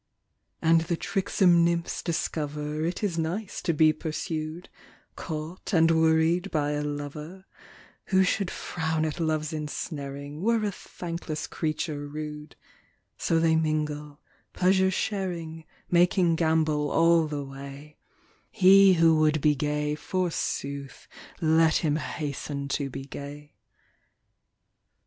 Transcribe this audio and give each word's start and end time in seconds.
72 0.63 0.71
And 0.71 0.81
the 0.89 0.97
tricksome 0.97 1.63
nymphs 1.63 2.01
discover 2.01 2.83
It 2.85 3.03
is 3.03 3.19
nice 3.19 3.61
to 3.61 3.71
be 3.71 3.93
pursued, 3.93 4.67
Caught 5.15 5.73
and 5.73 5.91
worried 5.91 6.49
by 6.49 6.71
a 6.71 6.81
lover; 6.81 7.45
Who 8.05 8.23
should 8.23 8.49
frown 8.49 9.05
at 9.05 9.19
Love's 9.19 9.53
ensnaring 9.53 10.41
Were 10.41 10.63
a 10.63 10.71
thankless 10.71 11.45
creature 11.45 12.07
rude; 12.07 12.55
So 13.19 13.37
they 13.37 13.55
mingle, 13.55 14.19
pleasure 14.53 14.89
sharing, 14.89 15.65
Making 15.91 16.35
gambol 16.35 16.89
all 16.89 17.27
the 17.27 17.45
way: 17.45 17.99
He 18.49 18.93
who 18.93 19.17
would 19.17 19.39
be 19.39 19.53
gay, 19.53 19.93
forsooth. 19.93 21.07
Let 21.41 21.75
him 21.75 21.97
hasten 21.97 22.69
to 22.69 22.89
be 22.89 23.05
gay. 23.05 23.53